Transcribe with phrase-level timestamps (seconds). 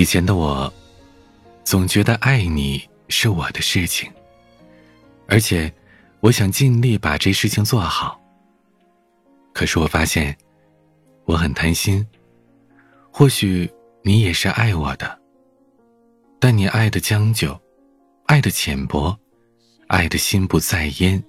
[0.00, 0.72] 以前的我，
[1.62, 4.10] 总觉得爱你是我的事情，
[5.28, 5.70] 而且
[6.20, 8.18] 我想尽力把这事情做好。
[9.52, 10.34] 可是我发现，
[11.26, 12.02] 我很贪心。
[13.10, 13.70] 或许
[14.00, 15.20] 你也是爱我的，
[16.38, 17.60] 但你爱的将就，
[18.24, 19.14] 爱的浅薄，
[19.88, 21.22] 爱的心不在焉，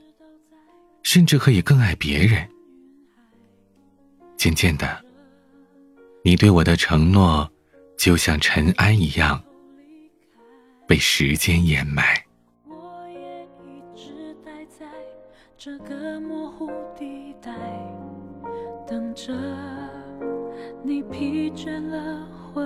[1.03, 2.47] 甚至可以更爱别人。
[4.37, 5.03] 渐渐的，
[6.23, 7.51] 你对我的承诺，
[8.01, 9.39] 就像尘埃一样，
[10.87, 12.03] 被时间掩埋。
[12.67, 14.87] 我也一直待在
[15.55, 17.51] 这个模糊地带，
[18.87, 19.31] 等着
[20.81, 22.63] 你疲倦了回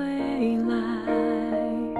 [0.69, 1.99] 来。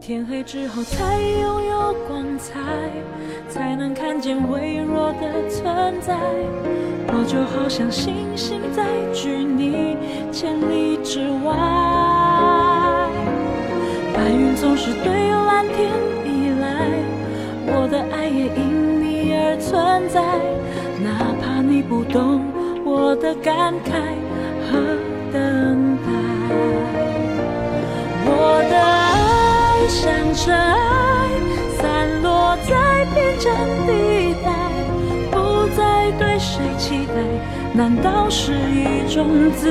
[0.00, 2.60] 天黑之后才拥有光彩，
[3.48, 6.16] 才能看见微弱的存在。
[7.08, 9.96] 我就好像星星在距你
[10.30, 12.03] 千里之外。
[14.14, 15.90] 白云总是对蓝天
[16.24, 16.66] 依赖，
[17.66, 20.22] 我的爱也因你而存在。
[21.02, 22.40] 哪怕你不懂
[22.84, 23.90] 我的感慨
[24.70, 24.78] 和
[25.32, 26.08] 等待，
[28.24, 29.14] 我的爱。
[29.86, 31.28] 像尘埃
[31.76, 33.52] 散落在边疆
[33.86, 34.48] 地带，
[35.30, 37.16] 不再对谁期待，
[37.74, 39.68] 难道是一种自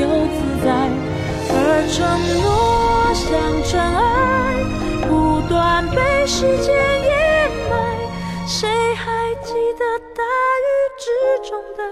[0.00, 0.88] 由自在？
[1.48, 1.54] 而
[1.92, 1.98] 承
[2.42, 2.75] 诺
[3.28, 4.64] 像尘埃，
[5.08, 7.74] 不断被时间掩埋，
[8.46, 10.22] 谁还记得大
[10.62, 11.10] 雨之
[11.50, 11.82] 中的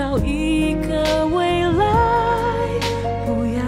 [0.00, 1.84] 找一个未来，
[3.26, 3.60] 不要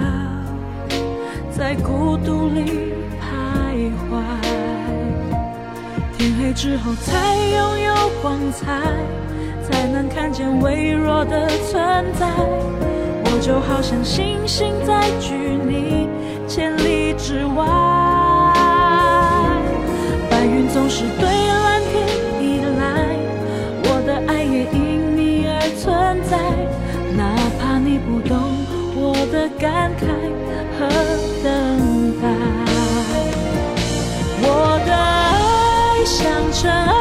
[1.50, 4.16] 在孤独里徘徊。
[6.16, 7.92] 天黑之后才拥有
[8.22, 8.81] 光彩，
[9.62, 12.26] 才能看见微弱的存在。
[13.26, 16.09] 我就好像星星在距你
[16.48, 18.01] 千里之外。
[29.32, 30.03] 的感慨
[30.78, 30.87] 和
[31.43, 31.48] 等
[32.20, 32.28] 待。
[34.44, 34.47] 我
[34.84, 36.20] 的爱像
[36.53, 36.93] 尘埃，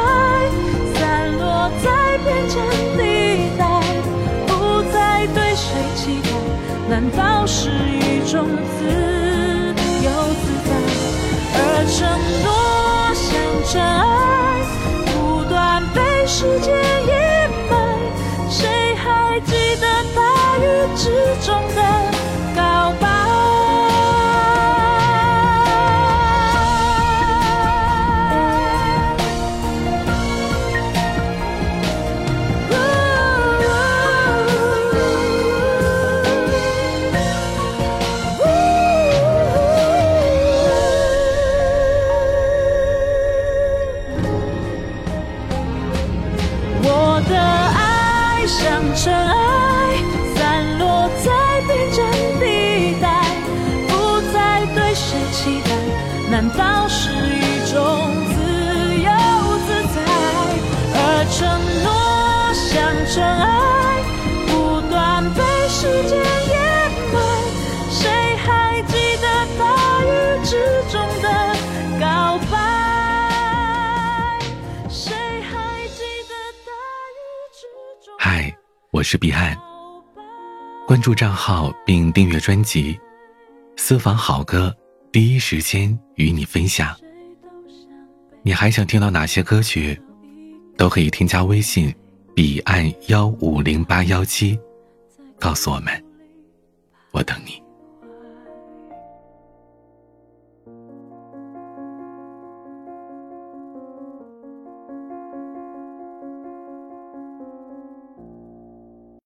[0.96, 0.98] 散
[1.38, 1.86] 落在
[2.24, 2.56] 边疆
[2.96, 3.02] 地
[3.58, 3.62] 带，
[4.48, 4.50] 不
[4.94, 6.32] 再对谁期待，
[6.88, 8.48] 难道是一种
[8.80, 8.86] 自
[10.02, 10.10] 由
[10.40, 10.72] 自在？
[11.54, 11.60] 而
[11.92, 12.00] 承
[12.46, 12.48] 诺
[13.14, 13.28] 像
[13.68, 14.64] 尘埃，
[15.12, 16.72] 不断被时间
[17.08, 17.12] 掩
[17.70, 17.72] 埋。
[18.50, 20.20] 谁还记得大
[20.60, 20.64] 雨
[20.96, 21.12] 之
[21.46, 21.80] 中的
[47.30, 49.96] 的爱像尘埃
[50.36, 52.06] 散落在边疆
[52.40, 53.24] 地带
[53.88, 55.70] 不再对谁期待
[56.30, 57.82] 难道是一种
[58.30, 59.12] 自由
[59.68, 60.02] 自在
[60.94, 61.48] 而承
[61.84, 63.71] 诺像尘埃？
[78.92, 79.58] 我是彼岸。
[80.86, 83.00] 关注账号并订阅专辑，
[83.78, 84.76] 私房好歌。
[85.14, 86.94] 第一时间与你分享。
[88.44, 89.98] 你还想听到哪些歌曲？
[90.78, 91.94] 都可以添加微信
[92.36, 94.60] “彼岸幺五零八幺七”，
[95.40, 96.04] 告诉我们。
[97.12, 97.64] 我等你